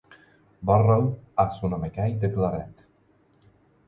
Borrow 0.69 1.03
és 1.43 1.59
un 1.69 1.75
home 1.77 1.89
gai 1.97 2.15
declarat. 2.23 2.81